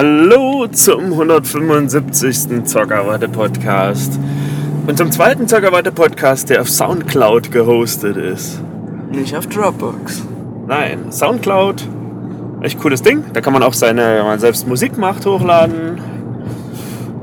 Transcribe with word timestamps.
Hallo 0.00 0.68
zum 0.68 1.12
175. 1.12 2.62
Zockerwatte 2.66 3.28
Podcast. 3.28 4.16
Und 4.86 4.96
zum 4.96 5.10
zweiten 5.10 5.48
Zockerwatte 5.48 5.90
Podcast, 5.90 6.50
der 6.50 6.60
auf 6.60 6.70
Soundcloud 6.70 7.50
gehostet 7.50 8.16
ist. 8.16 8.62
Nicht 9.10 9.36
auf 9.36 9.48
Dropbox. 9.48 10.22
Nein, 10.68 11.10
Soundcloud, 11.10 11.82
echt 12.60 12.78
cooles 12.78 13.02
Ding. 13.02 13.24
Da 13.32 13.40
kann 13.40 13.52
man 13.52 13.64
auch 13.64 13.72
seine, 13.72 14.18
wenn 14.18 14.24
man 14.24 14.38
selbst 14.38 14.68
Musik 14.68 14.96
macht, 14.96 15.26
hochladen. 15.26 16.00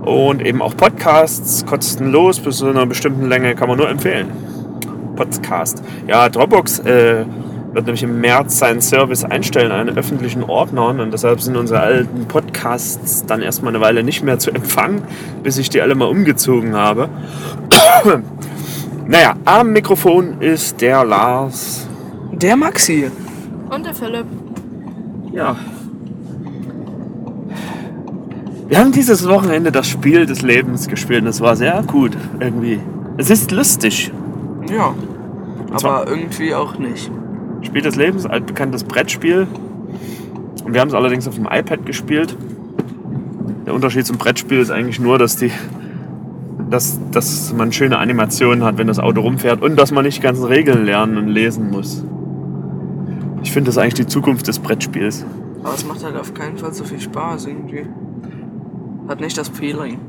Und 0.03 0.45
eben 0.45 0.61
auch 0.61 0.75
Podcasts 0.75 1.66
kostenlos 1.66 2.41
bis 2.41 2.57
zu 2.57 2.67
einer 2.67 2.85
bestimmten 2.85 3.30
Länge 3.30 3.55
kann 3.55 3.69
man 3.69 3.77
nur 3.77 3.88
empfehlen. 3.88 4.27
Podcast. 5.16 5.81
Ja, 6.07 6.27
Dropbox 6.27 6.80
äh, 6.80 7.23
wird 7.75 7.88
nämlich 7.88 8.03
im 8.03 8.21
März 8.21 8.57
seinen 8.57 8.79
Service 8.81 9.25
einstellen 9.25 9.71
an 9.71 9.89
öffentlichen 9.89 10.43
Ordnern 10.43 11.02
und 11.02 11.11
deshalb 11.11 11.41
sind 11.41 11.57
unsere 11.57 11.81
alten 11.81 12.25
Podcasts 12.25 13.25
dann 13.25 13.41
erstmal 13.41 13.75
eine 13.75 13.83
Weile 13.83 14.02
nicht 14.02 14.23
mehr 14.23 14.39
zu 14.39 14.49
empfangen, 14.52 15.02
bis 15.43 15.57
ich 15.57 15.70
die 15.70 15.81
alle 15.81 15.93
mal 15.93 16.05
umgezogen 16.05 16.73
habe. 16.73 17.09
naja, 19.07 19.35
am 19.43 19.73
Mikrofon 19.73 20.41
ist 20.41 20.80
der 20.80 21.03
Lars. 21.03 21.85
Der 22.31 22.55
Maxi. 22.55 23.11
Und 23.69 23.85
der 23.85 23.94
Philipp. 23.94 24.25
Ja. 25.33 25.57
Wir 28.69 28.80
haben 28.80 28.94
dieses 28.94 29.27
Wochenende 29.27 29.73
das 29.73 29.89
Spiel 29.89 30.25
des 30.25 30.41
Lebens 30.41 30.88
gespielt 30.88 31.23
und 31.23 31.28
es 31.28 31.41
war 31.41 31.57
sehr 31.57 31.83
gut 31.85 32.13
irgendwie. 32.39 32.80
Es 33.17 33.30
ist 33.30 33.52
lustig. 33.52 34.13
Ja. 34.69 34.95
Aber 35.73 36.07
irgendwie 36.07 36.55
auch 36.55 36.78
nicht. 36.78 37.11
Spiel 37.66 37.81
des 37.81 37.95
Lebens, 37.95 38.25
altbekanntes 38.25 38.83
Brettspiel. 38.83 39.47
Und 40.63 40.73
wir 40.73 40.81
haben 40.81 40.88
es 40.88 40.94
allerdings 40.94 41.27
auf 41.27 41.35
dem 41.35 41.45
iPad 41.45 41.85
gespielt. 41.85 42.35
Der 43.66 43.73
Unterschied 43.73 44.05
zum 44.05 44.17
Brettspiel 44.17 44.59
ist 44.59 44.72
eigentlich 44.72 44.99
nur, 44.99 45.17
dass, 45.17 45.38
die, 45.38 45.52
dass, 46.69 46.99
dass 47.11 47.53
man 47.53 47.72
schöne 47.72 47.97
Animationen 47.97 48.63
hat, 48.63 48.77
wenn 48.77 48.88
das 48.88 48.99
Auto 48.99 49.22
rumfährt 49.22 49.61
und 49.61 49.75
dass 49.75 49.91
man 49.91 50.05
nicht 50.05 50.17
die 50.17 50.22
ganzen 50.22 50.45
Regeln 50.45 50.85
lernen 50.85 51.17
und 51.17 51.27
lesen 51.27 51.69
muss. 51.69 52.03
Ich 53.44 53.52
finde 53.52 53.69
das 53.69 53.77
eigentlich 53.77 53.95
die 53.95 54.07
Zukunft 54.07 54.47
des 54.47 54.59
Brettspiels. 54.59 55.25
Aber 55.63 55.73
es 55.73 55.85
macht 55.85 56.03
halt 56.03 56.16
auf 56.16 56.33
keinen 56.33 56.57
Fall 56.57 56.73
so 56.73 56.83
viel 56.83 57.00
Spaß 57.00 57.47
irgendwie. 57.47 57.85
Hat 59.07 59.19
nicht 59.19 59.38
das 59.38 59.50
Feeling. 59.50 60.00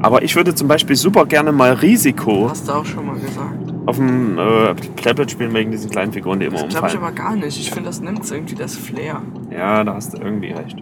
Aber 0.00 0.22
ich 0.22 0.36
würde 0.36 0.54
zum 0.54 0.68
Beispiel 0.68 0.96
super 0.96 1.26
gerne 1.26 1.50
mal 1.52 1.72
Risiko 1.72 2.48
Hast 2.48 2.68
du 2.68 2.72
auch 2.72 2.84
schon 2.84 3.06
mal 3.06 3.16
gesagt. 3.16 3.77
Auf 3.88 3.96
dem 3.96 4.38
äh, 4.38 4.74
Tablet 5.02 5.30
spielen 5.30 5.54
wegen 5.54 5.70
diesen 5.70 5.90
kleinen 5.90 6.12
Figuren, 6.12 6.40
die 6.40 6.46
immer 6.46 6.58
Das 6.62 6.68
glaube 6.68 6.88
ich 6.88 6.94
umfallen. 6.94 7.16
aber 7.18 7.30
gar 7.30 7.36
nicht. 7.36 7.58
Ich 7.58 7.70
finde, 7.70 7.88
das 7.88 8.00
nimmt 8.00 8.30
irgendwie 8.30 8.54
das 8.54 8.76
Flair. 8.76 9.22
Ja, 9.50 9.82
da 9.82 9.94
hast 9.94 10.12
du 10.12 10.18
irgendwie 10.22 10.52
recht. 10.52 10.76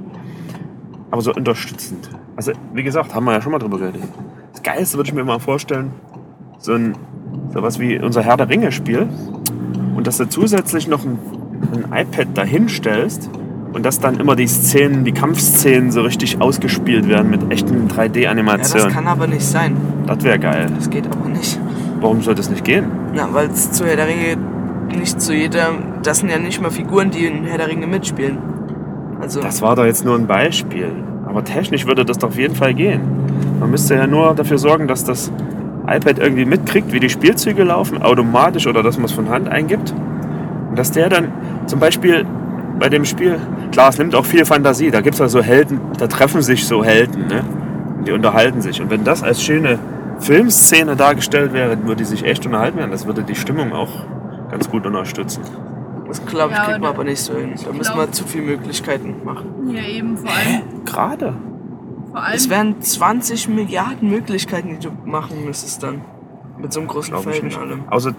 Aber 1.10 1.22
so 1.22 1.32
unterstützend. 1.32 2.10
Also, 2.34 2.52
wie 2.74 2.82
gesagt, 2.82 3.14
haben 3.14 3.24
wir 3.24 3.32
ja 3.32 3.40
schon 3.40 3.52
mal 3.52 3.58
drüber 3.58 3.78
geredet. 3.78 4.02
Das 4.52 4.62
Geilste 4.62 4.96
würde 4.96 5.08
ich 5.08 5.14
mir 5.14 5.24
mal 5.24 5.38
vorstellen, 5.38 5.92
so 6.58 6.72
ein 6.74 6.94
sowas 7.54 7.78
wie 7.78 7.98
unser 7.98 8.22
Herr 8.22 8.36
der 8.36 8.48
Ringe-Spiel. 8.48 9.08
Und 9.94 10.06
dass 10.06 10.16
du 10.18 10.28
zusätzlich 10.28 10.88
noch 10.88 11.04
ein, 11.04 11.18
ein 11.74 11.84
iPad 12.06 12.36
dahin 12.36 12.68
stellst 12.68 13.30
und 13.72 13.84
dass 13.86 14.00
dann 14.00 14.18
immer 14.18 14.34
die 14.36 14.46
Szenen, 14.48 15.04
die 15.04 15.12
Kampfszenen 15.12 15.90
so 15.92 16.02
richtig 16.02 16.40
ausgespielt 16.40 17.08
werden 17.08 17.30
mit 17.30 17.52
echten 17.52 17.88
Ja, 17.88 17.96
das 17.96 17.96
3D-Animationen. 17.98 18.90
kann 18.92 19.06
aber 19.06 19.26
nicht 19.28 19.44
sein. 19.44 19.76
das 20.06 20.22
wäre 20.24 20.38
geil. 20.40 20.70
Das 20.76 20.90
geht 20.90 21.06
aber 21.06 21.28
nicht. 21.28 21.58
Warum 22.00 22.22
soll 22.22 22.34
das 22.34 22.50
nicht 22.50 22.64
gehen? 22.64 22.86
Na, 23.14 23.28
weil 23.32 23.48
es 23.48 23.72
zu 23.72 23.86
Herr 23.86 23.96
der 23.96 24.06
Ringe 24.06 24.36
nicht 24.96 25.20
zu 25.20 25.34
jeder. 25.34 25.70
Das 26.02 26.18
sind 26.18 26.30
ja 26.30 26.38
nicht 26.38 26.60
mal 26.60 26.70
Figuren, 26.70 27.10
die 27.10 27.26
in 27.26 27.44
Herr 27.44 27.58
der 27.58 27.68
Ringe 27.68 27.86
mitspielen. 27.86 28.38
Also. 29.20 29.40
Das 29.40 29.62
war 29.62 29.76
doch 29.76 29.84
jetzt 29.84 30.04
nur 30.04 30.14
ein 30.14 30.26
Beispiel. 30.26 30.90
Aber 31.26 31.42
technisch 31.42 31.86
würde 31.86 32.04
das 32.04 32.18
doch 32.18 32.28
auf 32.28 32.38
jeden 32.38 32.54
Fall 32.54 32.74
gehen. 32.74 33.00
Man 33.60 33.70
müsste 33.70 33.94
ja 33.94 34.06
nur 34.06 34.34
dafür 34.34 34.58
sorgen, 34.58 34.86
dass 34.86 35.04
das 35.04 35.32
iPad 35.86 36.18
irgendwie 36.18 36.44
mitkriegt, 36.44 36.92
wie 36.92 37.00
die 37.00 37.10
Spielzüge 37.10 37.62
laufen, 37.64 38.02
automatisch 38.02 38.66
oder 38.66 38.82
dass 38.82 38.96
man 38.96 39.06
es 39.06 39.12
von 39.12 39.28
Hand 39.28 39.48
eingibt. 39.48 39.94
Und 40.70 40.78
dass 40.78 40.92
der 40.92 41.08
dann 41.08 41.32
zum 41.66 41.80
Beispiel 41.80 42.24
bei 42.78 42.88
dem 42.88 43.04
Spiel, 43.04 43.38
klar, 43.72 43.88
es 43.88 43.98
nimmt 43.98 44.14
auch 44.14 44.24
viel 44.24 44.44
Fantasie, 44.44 44.90
da 44.90 45.00
gibt 45.00 45.14
es 45.14 45.20
ja 45.20 45.28
so 45.28 45.42
Helden, 45.42 45.80
da 45.98 46.06
treffen 46.06 46.42
sich 46.42 46.66
so 46.66 46.84
Helden, 46.84 47.26
ne? 47.28 47.42
Und 47.98 48.06
die 48.06 48.12
unterhalten 48.12 48.60
sich. 48.60 48.80
Und 48.82 48.90
wenn 48.90 49.04
das 49.04 49.22
als 49.22 49.42
schöne 49.42 49.78
Filmszene 50.18 50.96
dargestellt 50.96 51.52
wäre, 51.52 51.78
würde 51.82 51.96
die 51.96 52.04
sich 52.04 52.24
echt 52.24 52.46
unterhalten 52.46 52.78
werden. 52.78 52.90
Das 52.90 53.06
würde 53.06 53.22
die 53.22 53.34
Stimmung 53.34 53.72
auch 53.72 53.90
ganz 54.50 54.70
gut 54.70 54.86
unterstützen. 54.86 55.42
Das 56.06 56.24
glaube 56.24 56.52
ich, 56.52 56.58
Ja, 56.58 56.64
kriegt 56.64 56.80
man 56.80 56.90
aber 56.90 57.04
nicht 57.04 57.20
so 57.20 57.34
hin. 57.34 57.54
Da 57.64 57.72
müssen 57.72 57.96
wir 57.96 58.10
zu 58.12 58.24
viele 58.24 58.44
Möglichkeiten 58.46 59.16
machen. 59.24 59.70
Ja, 59.74 59.82
eben 59.82 60.16
vor 60.16 60.30
allem. 60.30 60.84
Gerade. 60.84 61.34
Vor 62.10 62.22
allem 62.22 62.34
Es 62.34 62.48
wären 62.48 62.80
20 62.80 63.48
Milliarden 63.48 64.08
Möglichkeiten, 64.08 64.68
die 64.68 64.78
du 64.78 64.92
machen 65.04 65.44
müsstest 65.44 65.82
dann. 65.82 66.02
Mit 66.58 66.72
so 66.72 66.80
einem 66.80 66.88
großen 66.88 67.16
Feld 67.18 67.42
nicht. 67.42 67.56
und 67.56 67.62
allem. 67.62 67.84
Also, 67.88 68.10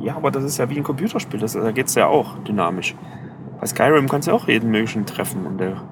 ja, 0.00 0.16
aber 0.16 0.30
das 0.30 0.44
ist 0.44 0.58
ja 0.58 0.70
wie 0.70 0.78
ein 0.78 0.82
Computerspiel, 0.82 1.38
das, 1.38 1.52
da 1.52 1.72
geht 1.72 1.88
es 1.88 1.94
ja 1.94 2.06
auch 2.06 2.38
dynamisch. 2.38 2.94
Bei 3.60 3.66
Skyrim 3.66 4.08
kannst 4.08 4.28
du 4.28 4.32
auch 4.32 4.48
jeden 4.48 4.70
möglichen 4.70 5.04
treffen 5.04 5.44
und 5.44 5.58
der 5.58 5.82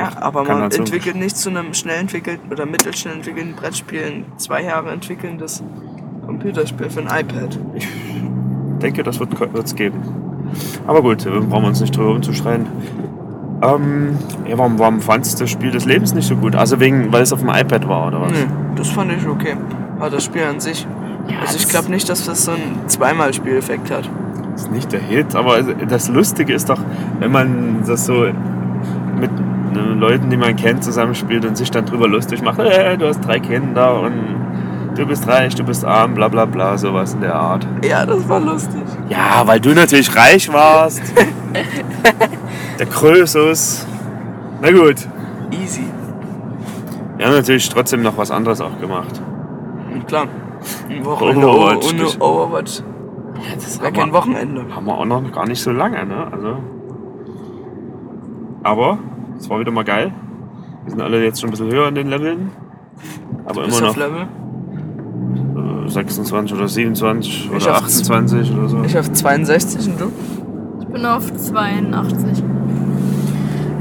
Ja, 0.00 0.22
aber 0.22 0.44
man 0.44 0.62
halt 0.62 0.72
so- 0.74 0.80
entwickelt 0.82 1.16
nicht 1.16 1.36
zu 1.36 1.50
einem 1.50 1.74
schnell 1.74 2.00
entwickelten 2.00 2.50
oder 2.52 2.66
mittelschnell 2.66 3.14
entwickelten 3.14 3.54
Brettspiel 3.54 4.02
ein 4.04 4.24
zwei 4.38 4.62
Jahre 4.62 4.90
entwickelndes 4.90 5.62
Computerspiel 6.26 6.90
für 6.90 7.00
ein 7.00 7.06
iPad. 7.06 7.58
Ich 7.74 7.88
denke, 8.82 9.02
das 9.02 9.20
wird 9.20 9.30
es 9.64 9.74
geben. 9.74 10.00
Aber 10.86 11.02
gut, 11.02 11.26
äh, 11.26 11.30
brauchen 11.30 11.62
wir 11.64 11.68
uns 11.68 11.80
nicht 11.80 11.96
drüber 11.96 12.10
umzuschreien. 12.12 12.66
Ähm, 13.62 14.16
ja, 14.48 14.56
warum, 14.56 14.78
warum 14.78 15.00
fandst 15.00 15.38
du 15.38 15.44
das 15.44 15.50
Spiel 15.50 15.70
des 15.70 15.84
Lebens 15.84 16.14
nicht 16.14 16.26
so 16.26 16.34
gut? 16.36 16.56
Also 16.56 16.80
wegen, 16.80 17.12
weil 17.12 17.22
es 17.22 17.32
auf 17.32 17.40
dem 17.40 17.50
iPad 17.50 17.86
war, 17.88 18.06
oder 18.08 18.22
was? 18.22 18.32
Nee, 18.32 18.46
das 18.74 18.88
fand 18.88 19.12
ich 19.12 19.26
okay. 19.26 19.54
Aber 19.98 20.08
das 20.10 20.24
Spiel 20.24 20.44
an 20.44 20.60
sich. 20.60 20.86
Also 21.42 21.56
ich 21.58 21.68
glaube 21.68 21.90
nicht, 21.90 22.08
dass 22.08 22.24
das 22.24 22.44
so 22.46 22.52
einen 22.52 22.88
Zweimal-Spieleffekt 22.88 23.90
hat. 23.90 24.08
Das 24.52 24.62
ist 24.62 24.72
nicht 24.72 24.90
der 24.92 25.00
Hit, 25.00 25.36
aber 25.36 25.62
das 25.62 26.08
Lustige 26.08 26.54
ist 26.54 26.70
doch, 26.70 26.80
wenn 27.18 27.30
man 27.30 27.82
das 27.86 28.06
so 28.06 28.24
mit 29.20 29.30
Leuten, 29.74 30.30
die 30.30 30.36
man 30.36 30.56
kennt, 30.56 30.84
zusammenspielt 30.84 31.44
und 31.44 31.56
sich 31.56 31.70
dann 31.70 31.86
drüber 31.86 32.08
lustig 32.08 32.42
macht, 32.42 32.58
äh, 32.60 32.96
du 32.96 33.06
hast 33.06 33.20
drei 33.20 33.40
Kinder 33.40 34.00
und 34.00 34.14
du 34.96 35.06
bist 35.06 35.26
reich, 35.28 35.54
du 35.54 35.64
bist 35.64 35.84
arm, 35.84 36.14
bla 36.14 36.28
bla 36.28 36.44
bla, 36.44 36.76
sowas 36.78 37.14
in 37.14 37.20
der 37.20 37.34
Art. 37.34 37.66
Ja, 37.84 38.06
das 38.06 38.28
war 38.28 38.40
lustig. 38.40 38.82
Ja, 39.08 39.42
weil 39.46 39.60
du 39.60 39.74
natürlich 39.74 40.14
reich 40.16 40.52
warst. 40.52 41.02
der 42.78 42.86
Krösus. 42.86 43.86
Na 44.60 44.70
gut. 44.70 44.96
Easy. 45.50 45.84
Wir 47.16 47.26
haben 47.26 47.34
natürlich 47.34 47.68
trotzdem 47.68 48.02
noch 48.02 48.16
was 48.16 48.30
anderes 48.30 48.60
auch 48.60 48.78
gemacht. 48.80 49.20
Klar. 50.06 50.26
Ein 50.88 51.04
Wochenende 51.04 51.48
Overwatch, 51.48 51.92
ohne 51.92 52.22
Overwatch. 52.22 52.78
Ja, 52.78 53.54
das 53.54 53.80
Wäre 53.80 53.92
kein 53.92 54.12
Wochenende. 54.12 54.64
haben 54.74 54.86
wir 54.86 54.98
auch 54.98 55.04
noch 55.04 55.32
gar 55.32 55.46
nicht 55.46 55.62
so 55.62 55.70
lange, 55.70 56.04
ne? 56.04 56.28
Also. 56.30 56.56
Aber 58.62 58.98
es 59.40 59.48
war 59.50 59.58
wieder 59.60 59.70
mal 59.72 59.84
geil. 59.84 60.12
Wir 60.84 60.90
sind 60.92 61.00
alle 61.00 61.22
jetzt 61.24 61.40
schon 61.40 61.48
ein 61.48 61.52
bisschen 61.52 61.70
höher 61.72 61.88
in 61.88 61.94
den 61.94 62.08
Leveln. 62.08 62.50
Aber 63.46 63.64
immer 63.64 63.80
noch 63.80 63.96
Level. 63.96 64.26
äh, 65.86 65.88
26 65.88 66.56
oder 66.56 66.68
27 66.68 67.50
Ich 67.56 67.62
oder 67.66 67.72
auf- 67.76 67.82
28 67.84 68.52
oder 68.56 68.68
so. 68.68 68.82
Ich 68.84 68.98
auf 68.98 69.10
62 69.12 69.88
und 69.88 70.00
du? 70.00 70.12
Ich 70.80 70.86
bin 70.88 71.06
auf 71.06 71.32
82. 71.34 72.42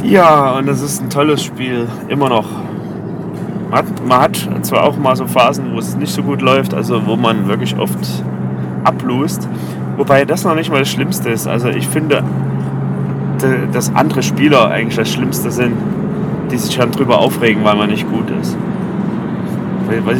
Ja, 0.03 0.57
und 0.57 0.67
es 0.69 0.81
ist 0.81 1.01
ein 1.01 1.09
tolles 1.09 1.43
Spiel. 1.43 1.87
Immer 2.07 2.29
noch. 2.29 2.47
Man 3.69 3.79
hat, 3.79 3.85
man 4.07 4.21
hat 4.21 4.65
zwar 4.65 4.83
auch 4.83 4.97
mal 4.97 5.15
so 5.15 5.27
Phasen, 5.27 5.73
wo 5.73 5.79
es 5.79 5.95
nicht 5.95 6.11
so 6.11 6.23
gut 6.23 6.41
läuft, 6.41 6.73
also 6.73 7.05
wo 7.05 7.15
man 7.15 7.47
wirklich 7.47 7.77
oft 7.77 8.23
ablust. 8.83 9.47
Wobei 9.97 10.25
das 10.25 10.43
noch 10.45 10.55
nicht 10.55 10.71
mal 10.71 10.79
das 10.79 10.89
Schlimmste 10.89 11.29
ist. 11.29 11.47
Also 11.47 11.67
ich 11.69 11.87
finde, 11.87 12.15
de- 12.15 12.23
dass 13.71 13.93
andere 13.95 14.23
Spieler 14.23 14.69
eigentlich 14.69 14.95
das 14.95 15.11
Schlimmste 15.11 15.51
sind, 15.51 15.73
die 16.51 16.57
sich 16.57 16.77
dann 16.77 16.91
drüber 16.91 17.19
aufregen, 17.19 17.63
weil 17.63 17.75
man 17.75 17.89
nicht 17.89 18.09
gut 18.09 18.29
ist. 18.41 18.57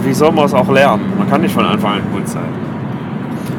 Wie 0.04 0.14
soll 0.14 0.32
man 0.32 0.46
es 0.46 0.54
auch 0.54 0.70
lernen? 0.70 1.04
Man 1.18 1.30
kann 1.30 1.42
nicht 1.42 1.54
von 1.54 1.66
Anfang 1.66 1.94
an 1.94 2.02
gut 2.12 2.28
sein. 2.28 2.50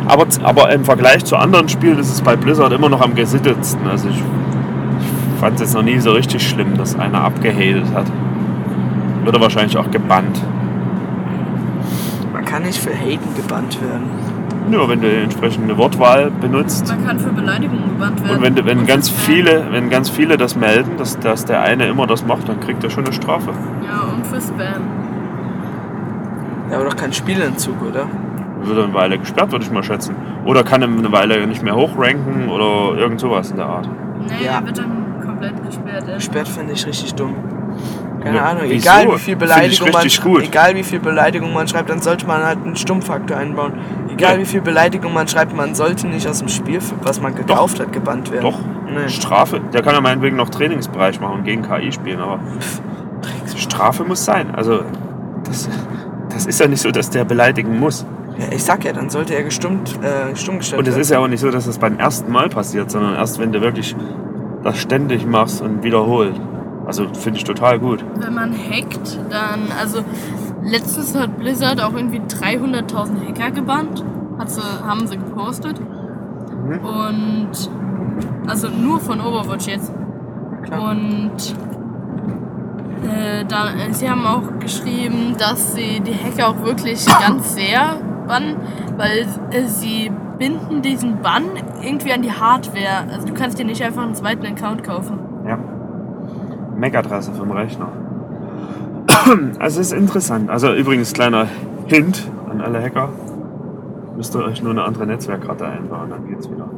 Aber, 0.06 0.26
aber 0.42 0.72
im 0.72 0.84
Vergleich 0.84 1.24
zu 1.24 1.36
anderen 1.36 1.68
Spielen 1.68 1.98
ist 1.98 2.10
es 2.10 2.20
bei 2.20 2.34
Blizzard 2.34 2.72
immer 2.72 2.88
noch 2.88 3.00
am 3.00 3.14
gesittetsten. 3.14 3.86
Also 3.86 4.08
ich 4.08 4.20
fand 5.40 5.54
es 5.54 5.60
jetzt 5.60 5.74
noch 5.74 5.82
nie 5.82 5.98
so 6.00 6.12
richtig 6.12 6.46
schlimm, 6.46 6.76
dass 6.76 6.98
einer 6.98 7.22
abgehatet 7.22 7.86
hat. 7.94 8.06
Würde 9.24 9.40
wahrscheinlich 9.40 9.76
auch 9.76 9.90
gebannt. 9.90 10.42
Man 12.32 12.44
kann 12.44 12.62
nicht 12.64 12.80
für 12.80 12.90
Haten 12.90 13.34
gebannt 13.36 13.80
werden. 13.80 14.39
Nur 14.68 14.88
wenn 14.88 15.00
du 15.00 15.08
die 15.08 15.16
entsprechende 15.16 15.76
Wortwahl 15.78 16.30
benutzt. 16.40 16.86
Man 16.88 17.04
kann 17.06 17.18
für 17.18 17.30
Beleidigungen 17.30 17.88
gebannt 17.90 18.22
werden. 18.24 18.36
Und 18.36 18.42
wenn, 18.56 18.66
wenn, 18.66 18.78
Und 18.80 18.86
ganz 18.86 19.08
viele, 19.08 19.66
wenn 19.70 19.90
ganz 19.90 20.10
viele 20.10 20.36
das 20.36 20.54
melden, 20.56 20.92
dass, 20.98 21.18
dass 21.18 21.44
der 21.44 21.62
eine 21.62 21.86
immer 21.86 22.06
das 22.06 22.24
macht, 22.26 22.48
dann 22.48 22.60
kriegt 22.60 22.84
er 22.84 22.90
schon 22.90 23.04
eine 23.04 23.12
Strafe. 23.14 23.50
Ja, 23.84 24.12
und 24.12 24.26
für 24.26 24.40
Spam. 24.40 24.82
Ja, 26.70 26.76
aber 26.76 26.84
doch 26.84 26.96
kein 26.96 27.12
Spielentzug, 27.12 27.82
oder? 27.82 28.06
Wird 28.62 28.78
er 28.78 28.84
eine 28.84 28.94
Weile 28.94 29.18
gesperrt, 29.18 29.50
würde 29.50 29.64
ich 29.64 29.70
mal 29.72 29.82
schätzen. 29.82 30.14
Oder 30.44 30.62
kann 30.62 30.82
er 30.82 30.88
eine 30.88 31.10
Weile 31.10 31.46
nicht 31.46 31.62
mehr 31.62 31.74
hochranken 31.74 32.48
oder 32.48 32.96
irgend 32.98 33.18
sowas 33.20 33.50
in 33.50 33.56
der 33.56 33.66
Art. 33.66 33.88
Nee, 34.20 34.44
Ja. 34.44 34.58
er 34.60 34.66
wird 34.66 34.78
dann 34.78 35.22
komplett 35.24 35.64
gesperrt. 35.66 36.04
Gesperrt 36.14 36.48
finde 36.48 36.74
ich 36.74 36.86
richtig 36.86 37.14
dumm. 37.14 37.34
Keine 38.22 38.37
Ja, 38.37 38.44
Ahnung, 38.44 38.62
wieso? 38.67 38.75
egal 38.90 39.14
wie 39.14 39.19
viel 39.19 39.37
Beleidigung 39.37 39.90
man 39.93 40.06
gut. 40.22 40.43
egal 40.43 40.75
wie 40.76 40.82
viel 40.82 41.00
Beleidigung 41.00 41.52
man 41.55 41.67
schreibt, 41.69 41.88
dann 41.88 42.02
sollte 42.02 42.26
man 42.26 42.43
halt 42.44 42.58
einen 42.64 42.76
Stummfaktor 42.76 43.37
einbauen. 43.38 43.72
Egal 44.12 44.34
Ja. 44.34 44.40
wie 44.40 44.44
viel 44.44 44.61
Beleidigung 44.61 45.14
man 45.14 45.26
schreibt, 45.26 45.56
man 45.56 45.75
sollte 45.75 46.06
nicht 46.06 46.28
aus 46.28 46.40
dem 46.40 46.49
Spiel, 46.49 46.81
was 47.02 47.20
man 47.20 47.34
gekauft 47.34 47.81
hat, 47.81 47.93
gebannt 47.93 48.31
werden. 48.31 48.43
Doch. 48.43 48.58
Nee. 48.93 49.08
Strafe, 49.08 49.61
der 49.72 49.82
kann 49.82 49.94
ja 49.94 50.00
meinetwegen 50.00 50.37
noch 50.37 50.49
Trainingsbereich 50.50 51.20
machen 51.20 51.37
und 51.38 51.44
gegen 51.44 51.62
KI 51.62 51.93
spielen, 51.93 52.19
aber 52.20 52.40
Strafe 53.56 54.05
muss 54.05 54.25
sein. 54.25 54.55
Also, 54.55 54.81
das, 55.44 55.69
das 56.28 56.46
ist 56.46 56.61
ja 56.61 56.67
nicht 56.67 56.81
so, 56.82 56.90
dass 56.90 57.08
der 57.11 57.25
beleidigen 57.25 57.78
muss. 57.78 58.05
Ja, 58.38 58.46
ich 58.52 58.64
sag 58.64 58.84
ja, 58.84 58.93
dann 58.93 59.11
sollte 59.11 59.34
er 59.34 59.43
gestummt, 59.44 59.99
äh, 60.02 60.34
stumm 60.37 60.58
gestellt 60.58 60.78
Und 60.81 60.87
es 60.88 60.94
werden. 60.94 61.02
ist 61.02 61.11
ja 61.11 61.19
auch 61.19 61.28
nicht 61.28 61.40
so, 61.40 61.50
dass 61.50 61.67
das 61.67 61.78
beim 61.78 61.99
ersten 61.99 62.31
Mal 62.32 62.49
passiert, 62.49 62.90
sondern 62.90 63.14
erst 63.14 63.38
wenn 63.38 63.52
du 63.52 63.61
wirklich 63.61 63.94
das 64.62 64.78
ständig 64.78 65.26
machst 65.26 65.62
und 65.62 65.82
wiederholt. 65.82 66.34
Also 66.90 67.06
finde 67.14 67.38
ich 67.38 67.44
total 67.44 67.78
gut. 67.78 68.04
Wenn 68.16 68.34
man 68.34 68.52
hackt, 68.52 69.16
dann, 69.31 69.69
also 69.78 70.00
letztens 70.60 71.14
hat 71.14 71.38
Blizzard 71.38 71.81
auch 71.81 71.94
irgendwie 71.94 72.19
300.000 72.19 73.28
Hacker 73.28 73.52
gebannt. 73.52 74.04
Hat 74.40 74.50
sie, 74.50 74.60
haben 74.60 75.06
sie 75.06 75.16
gepostet. 75.16 75.78
Und, 75.78 77.52
also 78.48 78.69
nur 78.70 78.98
von 78.98 79.20
Overwatch 79.20 79.69
jetzt. 79.69 79.92
Klar. 80.64 80.90
Und 80.90 81.54
äh, 83.08 83.44
da, 83.44 83.70
äh, 83.70 83.93
sie 83.93 84.10
haben 84.10 84.26
auch 84.26 84.58
geschrieben, 84.58 85.36
dass 85.38 85.76
sie 85.76 86.00
die 86.00 86.12
Hacker 86.12 86.48
auch 86.48 86.64
wirklich 86.64 87.06
ganz 87.06 87.54
sehr 87.54 87.98
bannen, 88.26 88.56
weil 88.96 89.28
äh, 89.52 89.62
sie 89.66 90.10
binden 90.40 90.82
diesen 90.82 91.22
Bann 91.22 91.44
irgendwie 91.84 92.12
an 92.12 92.22
die 92.22 92.32
Hardware. 92.32 93.06
Also 93.12 93.28
du 93.28 93.34
kannst 93.34 93.60
dir 93.60 93.64
nicht 93.64 93.81
einfach 93.81 94.02
einen 94.02 94.16
zweiten 94.16 94.44
Account 94.44 94.82
kaufen. 94.82 95.30
Ja. 96.82 96.88
MAC-Adresse 96.88 97.32
vom 97.32 97.50
Rechner. 97.53 97.88
Also 99.59 99.81
ist 99.81 99.93
interessant. 99.93 100.50
Also 100.50 100.73
übrigens 100.73 101.12
kleiner 101.12 101.47
Hint 101.87 102.31
an 102.50 102.61
alle 102.61 102.82
Hacker. 102.82 103.09
Müsst 104.17 104.35
ihr 104.35 104.44
euch 104.44 104.62
nur 104.62 104.73
eine 104.73 104.82
andere 104.85 105.06
Netzwerkkarte 105.06 105.67
einbauen, 105.67 106.11
dann 106.11 106.27
geht's 106.29 106.50
wieder. 106.50 106.69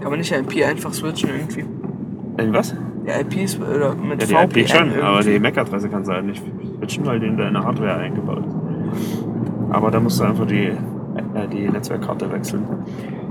Kann 0.00 0.10
man 0.10 0.18
nicht 0.18 0.32
IP 0.32 0.64
einfach 0.66 0.92
switchen 0.92 1.30
irgendwie? 1.30 1.64
Irgendwas? 2.36 2.74
Die 3.06 3.38
IPs 3.42 3.58
oder 3.60 3.94
mit 3.94 4.28
Ja, 4.30 4.44
die 4.46 4.52
VPN 4.54 4.60
IP 4.60 4.68
schon, 4.68 4.78
irgendwie. 4.88 5.02
aber 5.02 5.20
die 5.20 5.38
MAC-Adresse 5.38 5.88
kannst 5.88 6.08
du 6.08 6.14
halt 6.14 6.24
nicht 6.26 6.42
switchen, 6.78 7.06
weil 7.06 7.20
die 7.20 7.26
in 7.26 7.36
deine 7.36 7.62
Hardware 7.64 7.96
eingebaut 7.96 8.44
ist. 8.46 9.24
Aber 9.70 9.90
da 9.90 10.00
musst 10.00 10.20
du 10.20 10.24
einfach 10.24 10.46
die, 10.46 10.66
äh, 10.68 11.48
die 11.52 11.68
Netzwerkkarte 11.68 12.30
wechseln. 12.32 12.64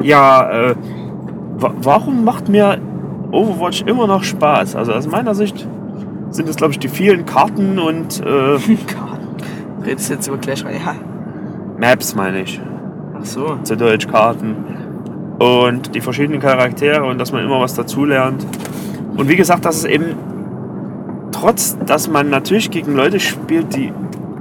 Ja, 0.02 0.50
äh, 0.72 0.76
wa 1.58 1.74
warum 1.82 2.24
macht 2.24 2.50
mir 2.50 2.78
Overwatch 3.32 3.84
immer 3.84 4.08
noch 4.08 4.24
Spaß? 4.24 4.76
Also 4.76 4.94
aus 4.94 5.08
meiner 5.08 5.34
Sicht 5.36 5.68
sind 6.34 6.50
es, 6.50 6.56
glaube 6.56 6.74
ich, 6.74 6.80
die 6.80 6.90
vielen 6.90 7.26
Karten 7.26 7.80
und 7.80 8.20
äh, 8.20 8.24
Gott. 8.68 9.86
Redest 9.86 10.10
du 10.10 10.14
jetzt 10.14 10.28
über 10.28 10.38
Clash 10.38 10.64
Royale? 10.66 10.80
Ja. 10.80 10.96
Maps, 11.78 12.16
meine 12.16 12.42
ich. 12.42 12.60
Ach 13.18 13.26
so. 13.26 13.58
Zu 13.64 13.78
Deutsch 13.78 14.08
Karten. 14.08 14.56
Und 15.40 15.96
die 15.96 16.02
verschiedenen 16.02 16.40
Charaktere 16.40 17.04
und 17.04 17.18
dass 17.18 17.32
man 17.32 17.44
immer 17.44 17.60
was 17.60 17.76
dazulernt. 17.76 18.46
Und 19.16 19.30
wie 19.30 19.36
gesagt, 19.36 19.66
dass 19.66 19.78
es 19.78 19.86
eben 19.86 20.16
trotz, 21.32 21.78
dass 21.86 22.08
man 22.08 22.30
natürlich 22.30 22.72
gegen 22.72 22.96
Leute 22.96 23.20
spielt, 23.20 23.76
die 23.76 23.92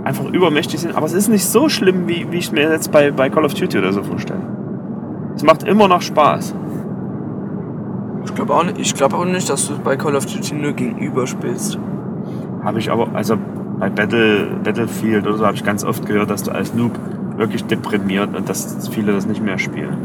einfach 0.04 0.24
übermächtig 0.26 0.80
sind, 0.80 0.96
aber 0.96 1.06
es 1.06 1.12
ist 1.12 1.28
nicht 1.28 1.44
so 1.44 1.68
schlimm, 1.68 2.08
wie, 2.08 2.26
wie 2.30 2.38
ich 2.38 2.46
es 2.46 2.52
mir 2.52 2.70
jetzt 2.70 2.90
bei, 2.90 3.10
bei 3.10 3.30
Call 3.30 3.44
of 3.44 3.54
Duty 3.54 3.78
oder 3.78 3.92
so 3.92 4.02
vorstelle. 4.02 4.40
Es 5.34 5.42
macht 5.42 5.62
immer 5.62 5.88
noch 5.88 6.02
Spaß. 6.02 6.54
Ich 8.24 8.34
glaube 8.34 8.54
auch, 8.54 8.64
nicht- 8.64 8.78
ich 8.78 8.94
glaub 8.94 9.14
auch 9.14 9.24
nicht, 9.24 9.48
dass 9.50 9.68
du 9.68 9.78
bei 9.78 9.96
Call 9.96 10.14
of 10.16 10.26
Duty 10.26 10.54
nur 10.54 10.72
gegenüber 10.72 11.26
spielst. 11.26 11.78
Habe 12.64 12.78
ich 12.78 12.90
aber, 12.90 13.08
also 13.14 13.36
bei 13.78 13.90
Battle, 13.90 14.46
Battlefield 14.62 15.26
oder 15.26 15.36
so 15.36 15.44
habe 15.46 15.56
ich 15.56 15.64
ganz 15.64 15.84
oft 15.84 16.06
gehört, 16.06 16.30
dass 16.30 16.44
du 16.44 16.52
als 16.52 16.72
Noob 16.74 16.92
wirklich 17.36 17.64
deprimiert 17.64 18.36
und 18.36 18.48
dass 18.48 18.88
viele 18.88 19.12
das 19.12 19.26
nicht 19.26 19.42
mehr 19.42 19.58
spielen. 19.58 19.96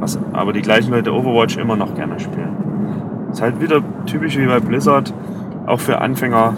Was, 0.00 0.18
aber 0.32 0.52
die 0.52 0.62
gleichen 0.62 0.90
Leute 0.92 1.12
Overwatch 1.14 1.56
immer 1.56 1.76
noch 1.76 1.94
gerne 1.94 2.18
spielen. 2.18 2.56
Ist 3.30 3.40
halt 3.42 3.60
wieder 3.60 3.80
typisch 4.06 4.36
wie 4.36 4.46
bei 4.46 4.58
Blizzard, 4.60 5.12
auch 5.66 5.78
für 5.80 6.00
Anfänger 6.00 6.54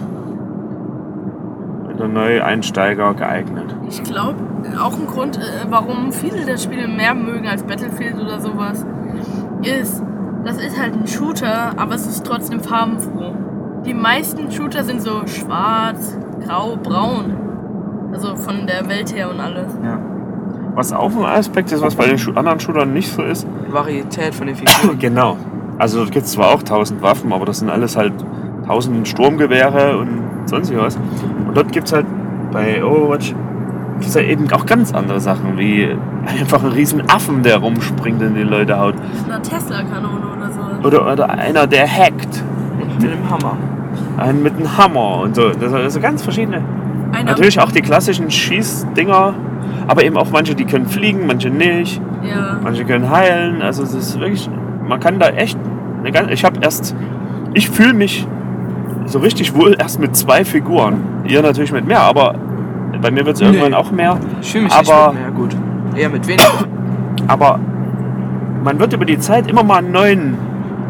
oder 1.93 2.07
Neueinsteiger 2.07 3.13
geeignet. 3.13 3.75
Ich 3.89 4.03
glaube, 4.03 4.35
auch 4.81 4.93
ein 4.93 5.07
Grund, 5.07 5.37
äh, 5.37 5.65
warum 5.69 6.11
viele 6.11 6.45
das 6.45 6.63
Spiel 6.63 6.87
mehr 6.87 7.13
mögen 7.15 7.47
als 7.47 7.63
Battlefield 7.63 8.15
oder 8.15 8.39
sowas, 8.39 8.85
ist, 9.63 10.03
das 10.45 10.57
ist 10.57 10.79
halt 10.79 10.93
ein 10.93 11.07
Shooter, 11.07 11.73
aber 11.77 11.95
es 11.95 12.05
ist 12.07 12.25
trotzdem 12.25 12.59
farbenfroh. 12.59 13.33
Die 13.85 13.93
meisten 13.93 14.51
Shooter 14.51 14.83
sind 14.83 15.01
so 15.01 15.25
schwarz, 15.27 16.17
grau, 16.45 16.77
braun. 16.77 17.35
Also 18.13 18.35
von 18.35 18.67
der 18.67 18.87
Welt 18.87 19.13
her 19.15 19.29
und 19.29 19.39
alles. 19.39 19.73
Ja. 19.83 19.99
Was 20.75 20.93
auch 20.93 21.11
ein 21.15 21.25
Aspekt 21.25 21.71
ist, 21.71 21.81
was 21.81 21.95
bei 21.95 22.07
den 22.07 22.37
anderen 22.37 22.59
Shootern 22.59 22.93
nicht 22.93 23.11
so 23.11 23.23
ist, 23.23 23.47
Varietät 23.69 24.33
von 24.35 24.47
den 24.47 24.55
Figuren. 24.55 24.97
Genau. 24.99 25.37
Also 25.77 26.03
es 26.03 26.09
gibt 26.09 26.25
zwar 26.27 26.49
auch 26.49 26.63
tausend 26.63 27.01
Waffen, 27.01 27.31
aber 27.31 27.45
das 27.45 27.59
sind 27.59 27.69
alles 27.69 27.95
halt 27.95 28.13
tausend 28.65 29.07
Sturmgewehre 29.07 29.97
und 29.97 30.23
sonst 30.45 30.75
was. 30.75 30.95
Und 30.95 31.55
dort 31.55 31.71
gibt 31.71 31.87
es 31.87 31.93
halt 31.93 32.05
bei 32.51 32.83
Overwatch 32.83 33.35
gibt's 33.99 34.15
halt 34.15 34.27
eben 34.27 34.51
auch 34.51 34.65
ganz 34.65 34.93
andere 34.93 35.19
Sachen, 35.19 35.57
wie 35.57 35.95
einfach 36.27 36.63
einen 36.63 36.73
riesen 36.73 37.09
Affen, 37.09 37.43
der 37.43 37.57
rumspringt 37.57 38.21
und 38.21 38.35
die 38.35 38.43
Leute 38.43 38.79
haut. 38.79 38.95
Eine 39.27 39.41
Tesla-Kanone 39.41 40.25
oder 40.37 40.51
so. 40.51 40.87
Oder, 40.87 41.11
oder 41.13 41.29
einer, 41.29 41.67
der 41.67 41.87
hackt. 41.87 42.43
Mit 42.99 43.11
dem 43.11 43.29
Hammer. 43.29 43.57
Einen 44.17 44.43
mit 44.43 44.55
einem 44.55 44.77
Hammer 44.77 45.19
und 45.21 45.35
so. 45.35 45.49
Das 45.49 45.71
sind 45.71 45.75
also 45.75 45.99
ganz 45.99 46.23
verschiedene. 46.23 46.61
Einer, 47.11 47.31
Natürlich 47.31 47.59
auch 47.59 47.71
die 47.71 47.81
klassischen 47.81 48.29
Schießdinger, 48.29 49.33
aber 49.87 50.03
eben 50.03 50.17
auch 50.17 50.29
manche, 50.31 50.55
die 50.55 50.65
können 50.65 50.87
fliegen, 50.87 51.25
manche 51.27 51.49
nicht. 51.49 52.01
Ja. 52.23 52.57
Manche 52.61 52.83
können 52.85 53.09
heilen. 53.09 53.61
Also 53.61 53.83
es 53.83 53.93
ist 53.93 54.19
wirklich, 54.19 54.49
man 54.87 54.99
kann 54.99 55.19
da 55.19 55.29
echt. 55.29 55.57
Eine 55.99 56.11
ganz, 56.11 56.31
ich 56.31 56.43
habe 56.45 56.59
erst, 56.61 56.95
ich 57.53 57.69
fühle 57.69 57.93
mich 57.93 58.27
so 59.05 59.19
richtig 59.19 59.55
wohl 59.55 59.75
erst 59.79 59.99
mit 59.99 60.15
zwei 60.15 60.43
Figuren. 60.45 61.01
Ihr 61.25 61.41
natürlich 61.41 61.71
mit 61.71 61.85
mehr, 61.87 62.01
aber 62.01 62.35
bei 63.01 63.09
mir 63.11 63.25
wird 63.25 63.35
es 63.35 63.41
Nee. 63.41 63.47
irgendwann 63.47 63.73
auch 63.73 63.91
mehr. 63.91 64.17
Ich 64.41 64.51
fühle 64.51 64.65
mich 64.65 64.73
Aber- 64.73 65.11
nicht 65.13 65.13
mit 65.13 65.21
mehr 65.23 65.31
gut. 65.31 65.55
Eher 65.97 66.09
mit 66.09 66.27
weniger. 66.27 66.51
Aber 67.27 67.59
man 68.63 68.79
wird 68.79 68.93
über 68.93 69.05
die 69.05 69.17
Zeit 69.17 69.47
immer 69.47 69.63
mal 69.63 69.77
einen 69.77 69.91
neuen 69.91 70.37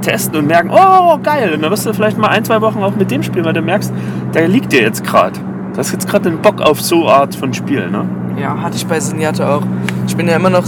testen 0.02 0.36
und 0.38 0.48
merken, 0.48 0.70
oh 0.72 1.18
geil. 1.24 1.54
Und 1.54 1.62
dann 1.62 1.72
wirst 1.72 1.86
du 1.86 1.94
vielleicht 1.94 2.18
mal 2.18 2.28
ein, 2.28 2.44
zwei 2.44 2.62
Wochen 2.62 2.80
auch 2.84 2.96
mit 2.96 3.10
dem 3.10 3.24
spielen, 3.24 3.46
weil 3.46 3.54
du 3.54 3.62
merkst, 3.62 3.94
der 4.34 4.48
liegt 4.48 4.72
dir 4.72 4.82
jetzt 4.82 5.04
gerade. 5.04 5.40
Du 5.74 5.78
hast 5.80 5.92
jetzt 5.92 6.10
gerade 6.10 6.30
einen 6.30 6.42
Bock 6.42 6.62
auf 6.62 6.82
so 6.82 7.08
Art 7.08 7.36
von 7.36 7.54
Spiel, 7.54 7.90
ne? 7.90 8.06
Ja, 8.40 8.62
hatte 8.62 8.76
ich 8.76 8.86
bei 8.86 9.00
Senjata 9.00 9.56
auch. 9.56 9.64
Ich 10.08 10.16
bin 10.16 10.28
ja 10.28 10.36
immer 10.36 10.50
noch. 10.50 10.66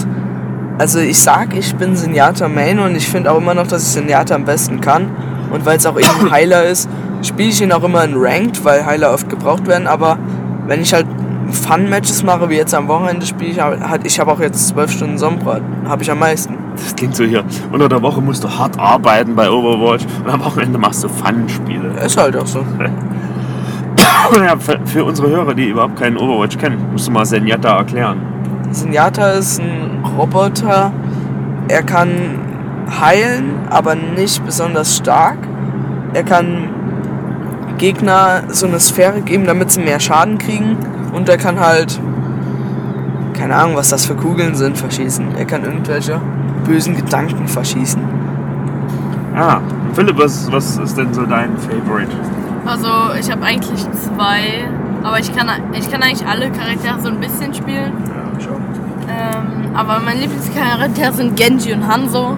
Also 0.77 1.00
ich 1.00 1.19
sag, 1.19 1.55
ich 1.55 1.75
bin 1.75 1.96
Senjata 1.96 2.48
Main 2.48 2.79
und 2.79 2.96
ich 2.96 3.08
finde 3.08 3.31
auch 3.31 3.38
immer 3.38 3.53
noch, 3.53 3.67
dass 3.67 3.84
ich 3.84 3.89
Senjata 3.89 4.36
am 4.36 4.46
besten 4.46 4.79
kann. 4.81 5.12
Und 5.51 5.65
weil 5.65 5.77
es 5.77 5.86
auch 5.86 5.98
eben 5.98 6.31
Heiler 6.31 6.63
ist, 6.63 6.89
spiele 7.22 7.50
ich 7.50 7.62
ihn 7.62 7.72
auch 7.72 7.84
immer 7.84 8.03
in 8.03 8.13
Ranked, 8.15 8.63
weil 8.63 8.86
Heiler 8.86 9.13
oft 9.13 9.29
gebraucht 9.29 9.67
werden. 9.67 9.88
Aber 9.88 10.17
wenn 10.67 10.81
ich 10.81 10.93
halt 10.93 11.05
Fun-Matches 11.51 12.24
mache, 12.24 12.50
wie 12.50 12.56
jetzt 12.56 12.74
am 12.74 12.88
Wochenende 12.88 13.25
spiele 13.25 13.51
ich, 13.51 13.62
halt, 13.62 14.06
ich 14.06 14.20
habe 14.20 14.32
auch 14.32 14.39
jetzt 14.39 14.68
zwölf 14.68 14.91
Stunden 14.91 15.18
Sombra, 15.18 15.60
habe 15.88 16.03
ich 16.03 16.12
am 16.12 16.20
meisten. 16.20 16.56
Das 16.75 16.96
klingt 16.96 17.15
so 17.15 17.24
hier. 17.24 17.44
Unter 17.72 17.89
der 17.89 18.01
Woche 18.01 18.22
musst 18.22 18.44
du 18.44 18.50
hart 18.50 18.79
arbeiten 18.79 19.36
bei 19.36 19.50
Overwatch 19.50 20.06
und 20.24 20.29
am 20.29 20.44
Wochenende 20.44 20.77
machst 20.77 21.03
du 21.03 21.10
Fun-Spiele. 21.10 21.94
Ist 22.03 22.18
halt 22.18 22.36
auch 22.38 22.48
so. 22.48 22.63
Ja, 24.36 24.56
für, 24.58 25.03
unsere 25.06 25.29
Hörer, 25.29 25.56
die 25.56 25.70
überhaupt 25.70 25.98
keinen 25.98 26.18
Overwatch 26.18 26.58
kennen, 26.58 26.91
musst 26.91 27.08
du 27.08 27.12
mal 27.12 27.25
Zenyatta 27.25 27.77
erklären. 27.77 28.22
Senjata 28.70 29.32
ist 29.32 29.60
ein 29.60 30.03
Roboter. 30.18 30.91
Er 31.68 31.84
kann 31.84 32.10
heilen, 33.01 33.68
aber 33.70 33.96
nicht 33.96 34.46
besonders 34.46 34.98
stark. 34.98 35.38
Er 36.13 36.24
kann 36.24 36.70
Gegner 37.77 38.44
so 38.50 38.68
eine 38.68 38.79
Sphäre 38.79 39.22
geben, 39.22 39.46
damit 39.46 39.72
sie 39.72 39.82
mehr 39.82 40.00
Schaden 40.00 40.38
kriegen. 40.38 40.77
Und 41.13 41.28
er 41.30 41.38
kann 41.38 41.60
halt, 41.60 42.00
keine 43.34 43.56
Ahnung, 43.56 43.75
was 43.75 43.89
das 43.89 44.06
für 44.06 44.16
Kugeln 44.16 44.56
sind, 44.56 44.78
verschießen. 44.78 45.36
Er 45.38 45.46
kann 45.46 45.63
irgendwelche 45.63 46.20
bösen 46.66 46.96
Gedanken 46.96 47.48
verschießen. 47.48 48.01
Ah, 49.36 49.60
Philipp, 49.94 50.18
was, 50.20 50.51
was 50.51 50.78
ist 50.78 50.98
denn 50.98 51.13
so 51.13 51.25
dein 51.25 51.58
Favorite? 51.58 52.12
Also 52.66 52.89
ich 53.20 53.32
habe 53.32 53.44
eigentlich 53.44 53.80
zwei, 53.92 54.66
aber 55.04 55.20
ich 55.20 55.36
kann, 55.36 55.48
ich 55.74 55.89
kann 55.89 56.04
eigentlich 56.04 56.28
alle 56.28 56.50
Charaktere 56.51 57.00
so 57.00 57.10
ein 57.10 57.20
bisschen 57.20 57.54
spielen. 57.54 57.94
Ja, 58.06 58.39
schau. 58.39 58.56
Ähm, 59.08 59.70
aber 59.74 60.00
mein 60.04 60.20
Lieblingscharakter 60.20 61.13
sind 61.13 61.36
Genji 61.36 61.74
und 61.74 61.88
Hanzo. 61.88 62.38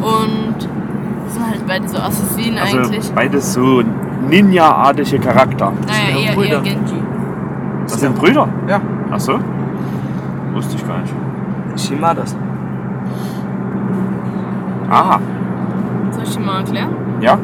Und 0.00 0.54
sind 1.30 1.46
halt 1.46 1.66
beide 1.66 1.88
so 1.88 1.98
Assassinen 1.98 2.58
Also 2.58 2.78
eigentlich. 2.78 3.10
beides 3.12 3.52
so 3.52 3.82
Ninja-artige 4.28 5.18
Charakter. 5.18 5.72
Naja, 5.86 6.18
eher, 6.18 6.34
Brüder. 6.34 6.50
eher 6.56 6.60
Genji. 6.62 6.99
Das 8.00 8.08
sind 8.08 8.18
Brüder? 8.18 8.48
Ja, 8.66 8.80
Ach 9.10 9.20
so? 9.20 9.38
Wusste 10.54 10.74
ich 10.74 10.88
gar 10.88 11.00
nicht. 11.00 11.12
Shimadas. 11.76 12.34
Aha, 14.88 15.20
Soll 16.10 16.22
ich 16.22 16.34
dir 16.34 16.40
mal 16.40 16.60
erklären? 16.60 16.88
ja. 17.20 17.38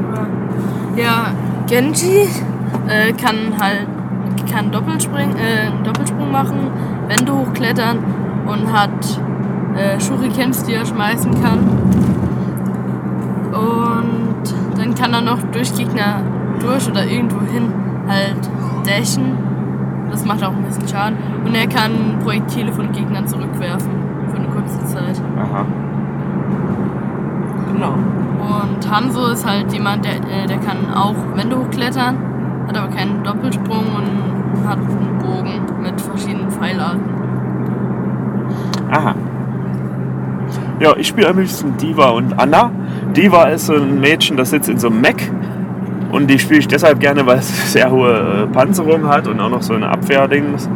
Ja, 0.96 1.26
Genji 1.66 2.26
äh, 2.88 3.12
kann 3.12 3.52
halt 3.60 3.86
kann 4.50 4.72
Doppelspring, 4.72 5.36
äh, 5.36 5.66
einen 5.66 5.84
Doppelsprung 5.84 6.32
machen, 6.32 6.70
Wände 7.06 7.34
hochklettern 7.34 7.98
und 8.46 8.72
hat 8.72 9.20
äh, 9.76 10.00
Shurikens, 10.00 10.62
die 10.62 10.72
er 10.72 10.86
schmeißen 10.86 11.32
kann. 11.42 11.58
Und 13.52 14.78
dann 14.78 14.94
kann 14.94 15.12
er 15.12 15.20
noch 15.20 15.42
durch 15.52 15.74
Gegner 15.74 16.22
durch 16.60 16.88
oder 16.88 17.04
irgendwo 17.04 17.40
hin 17.40 17.70
halt 18.08 18.38
dashen. 18.86 19.45
Das 20.16 20.24
macht 20.24 20.42
auch 20.42 20.52
ein 20.52 20.62
bisschen 20.62 20.88
Schaden. 20.88 21.18
Und 21.44 21.54
er 21.54 21.66
kann 21.66 22.18
Projektile 22.22 22.72
von 22.72 22.90
Gegnern 22.90 23.26
zurückwerfen 23.28 23.90
für 24.30 24.38
eine 24.38 24.48
kurze 24.48 24.82
Zeit. 24.86 25.20
Aha. 25.38 25.66
Genau. 27.70 27.92
Und 27.92 28.90
Hanzo 28.90 29.26
ist 29.26 29.46
halt 29.46 29.70
jemand, 29.74 30.06
der, 30.06 30.14
äh, 30.14 30.46
der 30.46 30.56
kann 30.56 30.90
auch 30.94 31.14
Wände 31.34 31.58
hochklettern, 31.58 32.16
hat 32.66 32.78
aber 32.78 32.88
keinen 32.88 33.22
Doppelsprung 33.24 33.84
und 33.94 34.66
hat 34.66 34.78
einen 34.78 35.18
Bogen 35.18 35.82
mit 35.82 36.00
verschiedenen 36.00 36.50
Pfeilarten. 36.50 37.02
Aha. 38.90 39.14
Ja, 40.80 40.96
ich 40.96 41.08
spiele 41.08 41.28
am 41.28 41.38
liebsten 41.38 41.76
Diva 41.76 42.08
und 42.08 42.38
Anna. 42.40 42.70
Diva 43.14 43.48
ist 43.48 43.66
so 43.66 43.74
ein 43.74 44.00
Mädchen, 44.00 44.38
das 44.38 44.48
sitzt 44.48 44.70
in 44.70 44.78
so 44.78 44.86
einem 44.86 45.02
Mac. 45.02 45.30
Und 46.16 46.28
die 46.28 46.38
spiele 46.38 46.60
ich 46.60 46.68
deshalb 46.68 46.98
gerne, 46.98 47.26
weil 47.26 47.40
es 47.40 47.72
sehr 47.72 47.90
hohe 47.90 48.44
äh, 48.44 48.46
Panzerung 48.46 49.06
hat 49.06 49.28
und 49.28 49.38
auch 49.38 49.50
noch 49.50 49.60
so 49.60 49.74
eine 49.74 49.86
Abwehrdings. 49.90 50.66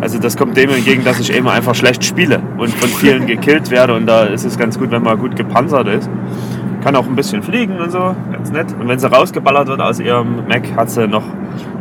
Also 0.00 0.20
das 0.20 0.36
kommt 0.36 0.56
dem 0.56 0.70
entgegen, 0.70 1.02
dass 1.02 1.18
ich 1.18 1.34
eben 1.34 1.48
einfach 1.48 1.74
schlecht 1.74 2.04
spiele 2.04 2.40
und 2.56 2.72
von 2.72 2.88
vielen 2.88 3.26
gekillt 3.26 3.72
werde. 3.72 3.94
Und 3.94 4.06
da 4.06 4.24
ist 4.24 4.44
es 4.44 4.56
ganz 4.56 4.78
gut, 4.78 4.92
wenn 4.92 5.02
man 5.02 5.18
gut 5.18 5.34
gepanzert 5.34 5.88
ist. 5.88 6.08
Kann 6.84 6.94
auch 6.94 7.06
ein 7.06 7.16
bisschen 7.16 7.42
fliegen 7.42 7.78
und 7.78 7.90
so, 7.90 8.14
ganz 8.30 8.52
nett. 8.52 8.76
Und 8.78 8.86
wenn 8.86 9.00
sie 9.00 9.10
rausgeballert 9.10 9.66
wird 9.66 9.80
aus 9.80 9.98
ihrem 9.98 10.46
Mac, 10.46 10.62
hat 10.76 10.88
sie 10.88 11.08
noch, 11.08 11.24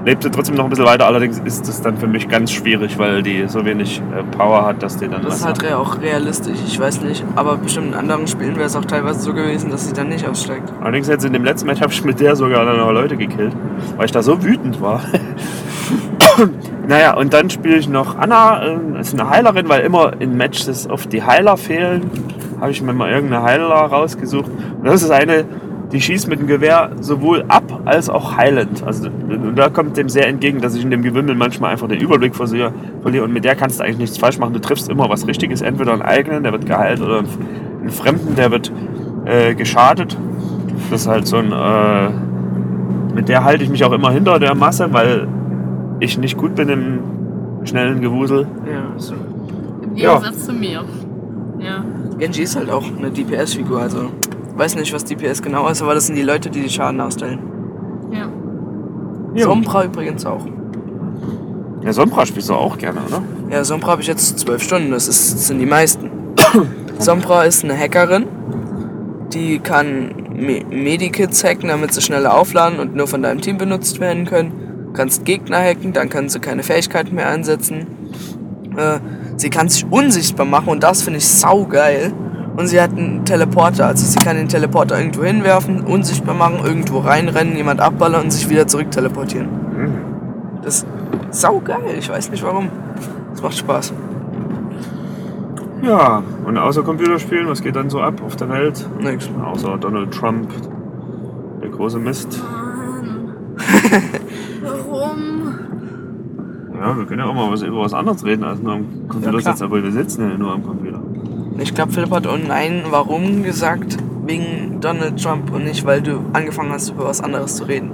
lebt 0.05 0.23
sie 0.23 0.29
trotzdem 0.31 0.55
noch 0.55 0.65
ein 0.65 0.69
bisschen 0.69 0.85
weiter. 0.85 1.05
Allerdings 1.07 1.39
ist 1.39 1.67
das 1.67 1.81
dann 1.81 1.97
für 1.97 2.07
mich 2.07 2.29
ganz 2.29 2.51
schwierig, 2.51 2.97
weil 2.99 3.23
die 3.23 3.45
so 3.47 3.65
wenig 3.65 4.01
äh, 4.15 4.23
Power 4.37 4.65
hat, 4.65 4.81
dass 4.83 4.97
die 4.97 5.07
dann 5.07 5.23
Das 5.23 5.37
ist 5.37 5.45
halt 5.45 5.63
re- 5.63 5.77
auch 5.77 5.99
realistisch, 5.99 6.59
ich 6.65 6.79
weiß 6.79 7.01
nicht. 7.01 7.23
Aber 7.35 7.57
bestimmt 7.57 7.87
in 7.87 7.93
anderen 7.95 8.27
Spielen 8.27 8.55
wäre 8.55 8.67
es 8.67 8.75
auch 8.75 8.85
teilweise 8.85 9.19
so 9.19 9.33
gewesen, 9.33 9.71
dass 9.71 9.87
sie 9.87 9.93
dann 9.93 10.09
nicht 10.09 10.27
aussteigt. 10.27 10.71
Allerdings 10.81 11.07
jetzt 11.07 11.25
in 11.25 11.33
dem 11.33 11.43
letzten 11.43 11.67
Match 11.67 11.81
habe 11.81 11.91
ich 11.91 12.03
mit 12.05 12.19
der 12.19 12.35
sogar 12.35 12.65
dann 12.65 12.77
noch 12.77 12.91
Leute 12.91 13.17
gekillt, 13.17 13.53
weil 13.97 14.05
ich 14.05 14.11
da 14.11 14.21
so 14.21 14.43
wütend 14.43 14.79
war. 14.81 15.01
naja, 16.87 17.15
und 17.15 17.33
dann 17.33 17.49
spiele 17.49 17.77
ich 17.77 17.89
noch 17.89 18.17
Anna, 18.17 18.63
äh, 18.63 18.99
ist 18.99 19.13
eine 19.19 19.29
Heilerin, 19.29 19.67
weil 19.69 19.81
immer 19.81 20.13
in 20.19 20.37
Matches 20.37 20.89
oft 20.89 21.11
die 21.11 21.23
Heiler 21.23 21.57
fehlen. 21.57 22.09
Habe 22.61 22.71
ich 22.71 22.81
mir 22.81 22.93
mal 22.93 23.11
irgendeine 23.11 23.43
Heiler 23.43 23.65
rausgesucht. 23.67 24.49
Und 24.79 24.85
das 24.85 25.03
ist 25.03 25.11
eine, 25.11 25.45
die 25.91 26.01
schießt 26.01 26.27
mit 26.27 26.39
dem 26.39 26.47
Gewehr 26.47 26.91
sowohl 26.99 27.45
ab 27.47 27.81
als 27.85 28.09
auch 28.09 28.35
heilend. 28.37 28.83
Also 28.83 29.07
und 29.07 29.55
da 29.55 29.69
kommt 29.69 29.97
dem 29.97 30.09
sehr 30.09 30.27
entgegen, 30.27 30.59
dass 30.61 30.75
ich 30.75 30.83
in 30.83 30.91
dem 30.91 31.01
Gewimmel 31.03 31.35
manchmal 31.35 31.71
einfach 31.71 31.87
den 31.87 31.99
Überblick 31.99 32.35
verliere. 32.35 32.73
Und 33.03 33.33
mit 33.33 33.45
der 33.45 33.55
kannst 33.55 33.79
du 33.79 33.83
eigentlich 33.83 33.99
nichts 33.99 34.17
falsch 34.17 34.39
machen. 34.39 34.53
Du 34.53 34.59
triffst 34.59 34.89
immer 34.89 35.09
was 35.09 35.27
Richtiges. 35.27 35.61
Entweder 35.61 35.93
einen 35.93 36.01
eigenen, 36.01 36.43
der 36.43 36.51
wird 36.51 36.65
geheilt, 36.65 37.01
oder 37.01 37.19
einen, 37.19 37.89
Fremden, 37.89 38.35
der 38.35 38.49
wird 38.49 38.71
äh, 39.25 39.53
geschadet. 39.53 40.17
Das 40.89 41.01
ist 41.01 41.07
halt 41.07 41.27
so 41.27 41.37
ein. 41.37 41.51
Äh, 41.51 42.09
mit 43.13 43.29
der 43.29 43.43
halte 43.43 43.63
ich 43.63 43.69
mich 43.69 43.83
auch 43.85 43.91
immer 43.93 44.11
hinter 44.11 44.39
der 44.39 44.55
Masse, 44.55 44.91
weil 44.91 45.27
ich 45.99 46.17
nicht 46.17 46.35
gut 46.37 46.55
bin 46.55 46.67
im 46.67 46.99
schnellen 47.63 48.01
Gewusel. 48.01 48.47
Ja, 48.65 48.83
so. 48.97 49.13
Im 49.83 49.95
Ja. 49.95 50.15
Gegensatz 50.17 50.45
zu 50.45 50.53
mir. 50.53 50.83
Ja. 51.59 51.85
Genji 52.17 52.43
ist 52.43 52.55
halt 52.55 52.69
auch 52.69 52.83
eine 52.97 53.11
DPS-Figur, 53.11 53.81
also 53.81 54.09
weiß 54.57 54.75
nicht, 54.75 54.93
was 54.93 55.03
DPS 55.03 55.41
genau 55.41 55.67
ist, 55.67 55.81
aber 55.81 55.93
das 55.93 56.07
sind 56.07 56.15
die 56.15 56.23
Leute, 56.23 56.49
die 56.49 56.61
die 56.61 56.69
Schaden 56.69 57.01
austeilen. 57.01 57.39
Ja. 58.11 58.29
Sombra 59.43 59.85
übrigens 59.85 60.25
auch. 60.25 60.45
Ja, 61.83 61.93
Sombra 61.93 62.25
spielst 62.25 62.49
du 62.49 62.53
auch 62.53 62.77
gerne, 62.77 62.99
oder? 63.07 63.21
Ja, 63.49 63.63
Sombra 63.63 63.91
habe 63.91 64.01
ich 64.01 64.07
jetzt 64.07 64.39
zwölf 64.39 64.63
Stunden, 64.63 64.91
das, 64.91 65.07
ist, 65.07 65.33
das 65.33 65.47
sind 65.47 65.59
die 65.59 65.65
meisten. 65.65 66.09
Sombra 66.99 67.43
ist 67.43 67.63
eine 67.63 67.77
Hackerin, 67.77 68.25
die 69.33 69.59
kann 69.59 70.15
Me 70.35 70.63
Medikits 70.69 71.43
hacken, 71.43 71.69
damit 71.69 71.93
sie 71.93 72.01
schneller 72.01 72.35
aufladen 72.35 72.79
und 72.79 72.95
nur 72.95 73.07
von 73.07 73.21
deinem 73.21 73.41
Team 73.41 73.57
benutzt 73.57 73.99
werden 73.99 74.25
können. 74.25 74.51
Du 74.87 74.93
kannst 74.93 75.25
Gegner 75.25 75.59
hacken, 75.59 75.93
dann 75.93 76.09
kann 76.09 76.29
sie 76.29 76.39
keine 76.39 76.63
Fähigkeiten 76.63 77.15
mehr 77.15 77.29
einsetzen. 77.29 77.87
Äh, 78.75 78.99
sie 79.37 79.49
kann 79.49 79.69
sich 79.69 79.85
unsichtbar 79.89 80.45
machen 80.45 80.69
und 80.69 80.83
das 80.83 81.01
finde 81.01 81.19
ich 81.19 81.27
saugeil. 81.27 82.13
Und 82.55 82.67
sie 82.67 82.79
hat 82.79 82.91
einen 82.91 83.25
Teleporter, 83.25 83.87
also 83.87 84.05
sie 84.05 84.19
kann 84.19 84.37
den 84.37 84.47
Teleporter 84.47 84.97
irgendwo 84.97 85.23
hinwerfen, 85.23 85.81
unsichtbar 85.81 86.35
machen, 86.35 86.59
irgendwo 86.63 86.99
reinrennen, 86.99 87.57
jemand 87.57 87.81
abballern 87.81 88.23
und 88.23 88.31
sich 88.31 88.49
wieder 88.49 88.65
zurück 88.65 88.91
teleportieren. 88.91 89.49
Das 90.63 90.77
ist 90.77 90.87
saugeil, 91.31 91.95
ich 91.99 92.09
weiß 92.09 92.31
nicht 92.31 92.43
warum. 92.43 92.69
Es 93.33 93.41
macht 93.41 93.57
Spaß. 93.57 93.93
Ja, 95.81 96.23
und 96.45 96.57
außer 96.57 96.81
Computerspielen, 96.81 97.47
was 97.47 97.61
geht 97.61 97.75
dann 97.75 97.89
so 97.89 98.01
ab 98.01 98.21
auf 98.25 98.35
der 98.35 98.49
Welt? 98.49 98.87
Nix. 98.99 99.29
Außer 99.43 99.77
Donald 99.77 100.11
Trump, 100.11 100.49
der 101.61 101.69
große 101.69 101.99
Mist. 101.99 102.41
Warum? 104.63 105.55
Ja, 106.79 106.97
wir 106.97 107.05
können 107.05 107.19
ja 107.19 107.25
auch 107.25 107.33
mal 107.33 107.51
was, 107.51 107.61
über 107.61 107.81
was 107.81 107.93
anderes 107.93 108.25
reden 108.25 108.43
als 108.43 108.61
nur 108.61 108.73
am 108.73 109.07
Computer 109.07 109.33
Ja, 109.33 109.41
sitzen, 109.41 109.63
aber 109.63 109.83
wir 109.83 109.91
sitzen 109.91 110.29
ja 110.29 110.37
nur 110.37 110.51
am 110.51 110.63
Computer. 110.63 111.01
Ich 111.57 111.73
glaube, 111.73 111.91
Philipp 111.91 112.11
hat 112.11 112.27
auch 112.27 112.37
nein, 112.37 112.83
warum 112.89 113.43
gesagt, 113.43 113.97
wegen 114.25 114.79
Donald 114.81 115.21
Trump 115.21 115.53
und 115.53 115.63
nicht, 115.63 115.85
weil 115.85 116.01
du 116.01 116.19
angefangen 116.33 116.71
hast, 116.71 116.89
über 116.89 117.05
was 117.05 117.21
anderes 117.21 117.55
zu 117.55 117.63
reden. 117.63 117.91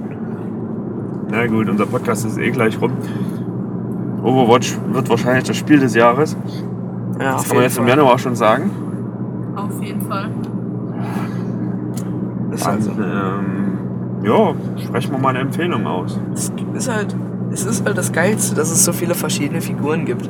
Na 1.30 1.46
gut, 1.46 1.68
unser 1.68 1.86
Podcast 1.86 2.26
ist 2.26 2.38
eh 2.38 2.50
gleich 2.50 2.80
rum. 2.80 2.92
Overwatch 4.22 4.76
wird 4.92 5.08
wahrscheinlich 5.08 5.44
das 5.44 5.56
Spiel 5.56 5.78
des 5.78 5.94
Jahres. 5.94 6.36
Ja, 7.18 7.34
Das 7.34 7.46
kann 7.46 7.56
man 7.56 7.64
jetzt 7.64 7.78
im 7.78 7.86
Januar 7.88 8.18
schon 8.18 8.36
sagen. 8.36 8.70
Auf 9.56 9.80
jeden 9.82 10.00
Fall. 10.02 10.28
Ist 12.52 12.66
halt 12.66 12.82
so. 12.82 12.90
Dann, 12.92 13.10
ähm, 13.10 14.24
ja, 14.24 14.54
sprechen 14.84 15.12
wir 15.12 15.18
mal 15.18 15.30
eine 15.30 15.40
Empfehlung 15.40 15.86
aus. 15.86 16.20
Es 16.34 16.52
ist 16.74 16.88
halt, 16.92 17.14
es 17.50 17.64
ist 17.64 17.84
halt 17.84 17.96
das 17.96 18.12
Geilste, 18.12 18.54
dass 18.54 18.70
es 18.70 18.84
so 18.84 18.92
viele 18.92 19.14
verschiedene 19.14 19.60
Figuren 19.60 20.04
gibt. 20.04 20.28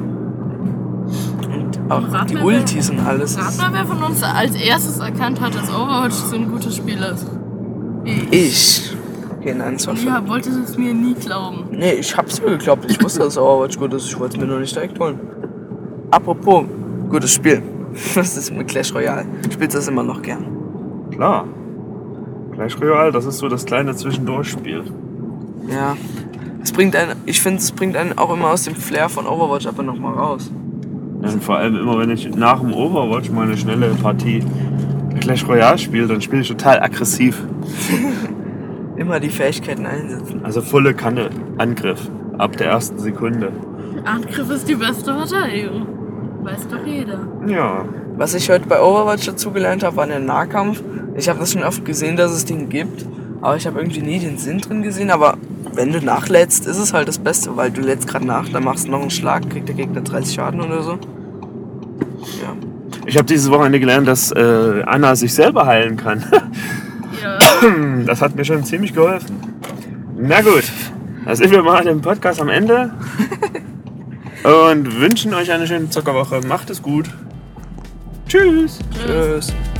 Auch 1.93 2.13
Rat 2.13 2.31
die 2.31 2.35
mal, 2.35 2.45
Ultis 2.45 2.91
und 2.91 3.01
alles. 3.01 3.39
Rat 3.39 3.57
mal, 3.59 3.73
wer 3.73 3.87
von 3.87 4.03
uns 4.03 4.23
als 4.23 4.55
erstes 4.55 4.99
erkannt 4.99 5.41
hat, 5.41 5.55
dass 5.55 5.69
Overwatch 5.69 6.15
so 6.15 6.37
ein 6.37 6.51
gutes 6.51 6.77
Spiel 6.77 7.03
ist. 7.03 7.27
Ich. 8.05 8.33
Ich. 8.33 8.97
Okay, 9.39 9.55
nein, 9.55 9.79
Philipp. 9.79 10.05
Ja, 10.05 10.29
wollte 10.29 10.51
es 10.51 10.79
mir 10.79 10.95
nie 10.95 11.15
glauben. 11.15 11.65
Nee, 11.73 11.95
ich 11.95 12.17
hab's 12.17 12.41
mir 12.41 12.51
geglaubt. 12.51 12.89
Ich 12.89 13.03
wusste, 13.03 13.21
dass 13.21 13.37
Overwatch 13.37 13.79
gut 13.79 13.93
ist. 13.95 14.07
Ich 14.07 14.19
wollte 14.19 14.37
es 14.37 14.41
mir 14.41 14.47
nur 14.47 14.61
nicht 14.61 14.75
direkt 14.75 14.99
holen. 15.01 15.19
Apropos, 16.11 16.65
gutes 17.09 17.33
Spiel. 17.33 17.63
Was 18.15 18.37
ist 18.37 18.55
mit 18.55 18.69
Clash 18.69 18.95
Royale? 18.95 19.25
Spielst 19.51 19.75
du 19.75 19.79
das 19.79 19.89
immer 19.89 20.03
noch 20.03 20.23
gern? 20.23 20.47
Klar. 21.11 21.47
Clash 22.53 22.81
Royale, 22.81 23.13
das 23.13 23.27
ist 23.27 23.39
so 23.39 23.49
das 23.49 23.65
kleine 23.65 23.95
Zwischendurchspiel. 23.95 24.85
Ja. 25.69 25.97
Es 26.63 26.71
bringt 26.71 26.95
einen, 26.95 27.17
ich 27.27 27.41
finde, 27.41 27.59
es 27.59 27.73
bringt 27.73 27.97
einen 27.97 28.17
auch 28.17 28.33
immer 28.33 28.51
aus 28.51 28.65
dem 28.65 28.77
Flair 28.77 29.09
von 29.09 29.27
Overwatch 29.27 29.67
aber 29.67 29.83
nochmal 29.83 30.15
raus. 30.15 30.51
Und 31.23 31.43
vor 31.43 31.57
allem 31.59 31.77
immer, 31.77 31.99
wenn 31.99 32.11
ich 32.11 32.35
nach 32.35 32.61
dem 32.61 32.73
Overwatch 32.73 33.31
mal 33.31 33.47
eine 33.47 33.57
schnelle 33.57 33.89
Partie 34.03 34.43
Clash 35.21 35.47
Royale 35.47 35.79
spiele, 35.79 36.07
dann 36.07 36.21
spiele 36.21 36.43
ich 36.43 36.49
total 36.49 36.81
aggressiv. 36.81 37.43
Immer 38.97 39.21
die 39.21 39.29
Fähigkeiten 39.31 39.87
einsetzen. 39.87 40.41
Also 40.45 40.61
volle 40.61 40.95
Kanne 40.95 41.31
Angriff 41.59 42.11
ab 42.39 42.57
der 42.57 42.69
ersten 42.69 42.99
Sekunde. 42.99 43.53
Angriff 44.05 44.51
ist 44.51 44.69
die 44.69 44.75
beste 44.75 45.15
Verteidigung. 45.15 45.87
Weiß 46.43 46.67
doch 46.69 46.85
jeder. 46.85 47.21
Ja, 47.47 47.85
Was 48.17 48.35
ich 48.35 48.51
heute 48.51 48.69
bei 48.69 48.81
Overwatch 48.83 49.27
dazugelernt 49.27 49.85
habe, 49.85 49.97
war 49.97 50.07
der 50.07 50.19
Nahkampf. 50.19 50.83
Ich 51.17 51.29
habe 51.29 51.39
das 51.39 51.53
schon 51.53 51.63
oft 51.63 51.85
gesehen, 51.85 52.17
dass 52.17 52.33
es 52.33 52.45
den 52.45 52.69
gibt, 52.69 53.07
aber 53.41 53.57
ich 53.57 53.67
habe 53.67 53.79
irgendwie 53.79 54.03
nie 54.03 54.19
den 54.19 54.39
Sinn 54.39 54.59
drin 54.59 54.83
gesehen. 54.83 55.11
Aber 55.11 55.37
wenn 55.75 55.93
du 55.93 56.01
nachlädst, 56.01 56.67
ist 56.67 56.79
es 56.79 56.93
halt 56.93 57.09
das 57.09 57.19
Beste, 57.19 57.57
weil 57.57 57.71
du 57.71 57.81
lädst 57.81 58.07
gerade 58.07 58.27
nach, 58.27 58.49
dann 58.49 58.65
machst 58.65 58.87
du 58.87 58.91
noch 58.91 59.01
einen 59.01 59.11
Schlag, 59.11 59.49
kriegt 59.51 59.69
der 59.69 59.75
Gegner 59.75 60.01
30 60.01 60.35
Schaden 60.35 60.61
oder 60.61 60.83
so. 60.83 60.93
Ja. 62.41 62.55
ich 63.07 63.17
habe 63.17 63.27
dieses 63.27 63.51
Wochenende 63.51 63.81
gelernt, 63.81 64.07
dass 64.07 64.31
äh, 64.33 64.83
Anna 64.87 65.17
sich 65.17 65.35
selber 65.35 65.67
heilen 65.67 65.97
kann. 65.97 66.25
Ja. 67.23 67.39
Das 68.05 68.21
hat 68.21 68.35
mir 68.35 68.45
schon 68.45 68.65
ziemlich 68.65 68.93
geholfen. 68.93 69.39
Na 70.19 70.41
gut, 70.41 70.65
da 71.25 71.37
sind 71.37 71.53
wir 71.53 71.63
mal 71.63 71.87
im 71.87 72.01
Podcast 72.01 72.41
am 72.41 72.49
Ende. 72.49 72.93
Und 74.43 75.01
wünschen 75.01 75.33
euch 75.35 75.53
eine 75.53 75.69
schöne 75.69 75.89
Zockerwoche. 75.89 76.41
Macht 76.49 76.69
es 76.71 76.83
gut. 76.83 77.09
Tschüss. 78.27 78.81
Tschüss. 79.07 79.47
Super 79.47 79.72